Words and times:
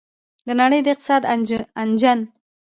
د 0.47 0.49
نړۍ 0.61 0.79
د 0.83 0.87
اقتصاد 0.93 1.21
انجن. 1.83 2.19